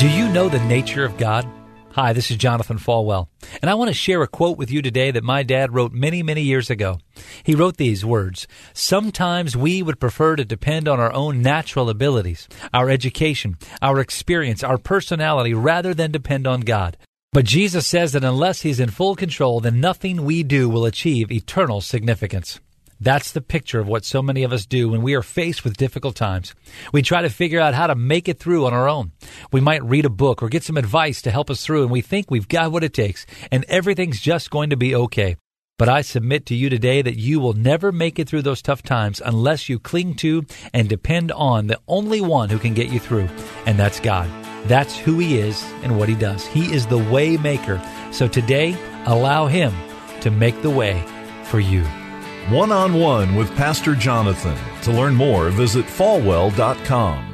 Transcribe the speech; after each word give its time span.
Do 0.00 0.08
you 0.08 0.30
know 0.30 0.48
the 0.48 0.64
nature 0.64 1.04
of 1.04 1.18
God? 1.18 1.46
Hi, 1.90 2.14
this 2.14 2.30
is 2.30 2.38
Jonathan 2.38 2.78
Falwell, 2.78 3.28
and 3.60 3.70
I 3.70 3.74
want 3.74 3.88
to 3.88 3.94
share 3.94 4.22
a 4.22 4.26
quote 4.26 4.56
with 4.56 4.70
you 4.70 4.80
today 4.80 5.10
that 5.10 5.22
my 5.22 5.42
dad 5.42 5.74
wrote 5.74 5.92
many, 5.92 6.22
many 6.22 6.40
years 6.40 6.70
ago. 6.70 7.00
He 7.44 7.54
wrote 7.54 7.76
these 7.76 8.02
words 8.02 8.48
Sometimes 8.72 9.58
we 9.58 9.82
would 9.82 10.00
prefer 10.00 10.36
to 10.36 10.44
depend 10.46 10.88
on 10.88 11.00
our 11.00 11.12
own 11.12 11.42
natural 11.42 11.90
abilities, 11.90 12.48
our 12.72 12.88
education, 12.88 13.58
our 13.82 14.00
experience, 14.00 14.64
our 14.64 14.78
personality, 14.78 15.52
rather 15.52 15.92
than 15.92 16.12
depend 16.12 16.46
on 16.46 16.60
God. 16.60 16.96
But 17.34 17.44
Jesus 17.44 17.86
says 17.86 18.12
that 18.12 18.24
unless 18.24 18.62
He's 18.62 18.80
in 18.80 18.88
full 18.88 19.16
control, 19.16 19.60
then 19.60 19.80
nothing 19.80 20.24
we 20.24 20.42
do 20.42 20.70
will 20.70 20.86
achieve 20.86 21.30
eternal 21.30 21.82
significance. 21.82 22.58
That's 23.02 23.32
the 23.32 23.40
picture 23.40 23.80
of 23.80 23.88
what 23.88 24.04
so 24.04 24.20
many 24.20 24.42
of 24.42 24.52
us 24.52 24.66
do 24.66 24.90
when 24.90 25.00
we 25.00 25.14
are 25.14 25.22
faced 25.22 25.64
with 25.64 25.78
difficult 25.78 26.14
times. 26.14 26.54
We 26.92 27.00
try 27.00 27.22
to 27.22 27.30
figure 27.30 27.58
out 27.58 27.72
how 27.72 27.86
to 27.86 27.94
make 27.94 28.28
it 28.28 28.38
through 28.38 28.66
on 28.66 28.74
our 28.74 28.90
own. 28.90 29.12
We 29.52 29.60
might 29.60 29.84
read 29.84 30.04
a 30.04 30.10
book 30.10 30.42
or 30.42 30.48
get 30.48 30.64
some 30.64 30.76
advice 30.76 31.22
to 31.22 31.30
help 31.30 31.50
us 31.50 31.64
through, 31.64 31.82
and 31.82 31.90
we 31.90 32.00
think 32.00 32.30
we've 32.30 32.48
got 32.48 32.72
what 32.72 32.84
it 32.84 32.94
takes, 32.94 33.26
and 33.50 33.64
everything's 33.68 34.20
just 34.20 34.50
going 34.50 34.70
to 34.70 34.76
be 34.76 34.94
okay. 34.94 35.36
But 35.78 35.88
I 35.88 36.02
submit 36.02 36.44
to 36.46 36.54
you 36.54 36.68
today 36.68 37.00
that 37.00 37.18
you 37.18 37.40
will 37.40 37.54
never 37.54 37.90
make 37.90 38.18
it 38.18 38.28
through 38.28 38.42
those 38.42 38.60
tough 38.60 38.82
times 38.82 39.22
unless 39.24 39.68
you 39.68 39.78
cling 39.78 40.14
to 40.16 40.44
and 40.74 40.88
depend 40.88 41.32
on 41.32 41.68
the 41.68 41.80
only 41.88 42.20
one 42.20 42.50
who 42.50 42.58
can 42.58 42.74
get 42.74 42.90
you 42.90 42.98
through, 42.98 43.28
and 43.64 43.78
that's 43.78 43.98
God. 43.98 44.28
That's 44.68 44.98
who 44.98 45.18
He 45.18 45.38
is 45.38 45.64
and 45.82 45.98
what 45.98 46.08
He 46.08 46.14
does. 46.14 46.46
He 46.46 46.72
is 46.72 46.86
the 46.86 46.98
way 46.98 47.36
maker. 47.38 47.80
So 48.12 48.28
today, 48.28 48.76
allow 49.06 49.46
Him 49.46 49.72
to 50.20 50.30
make 50.30 50.60
the 50.60 50.70
way 50.70 51.02
for 51.44 51.60
you. 51.60 51.82
One 52.50 52.72
on 52.72 52.94
one 52.94 53.34
with 53.34 53.54
Pastor 53.56 53.94
Jonathan. 53.94 54.58
To 54.82 54.92
learn 54.92 55.14
more, 55.14 55.50
visit 55.50 55.86
falwell.com. 55.86 57.29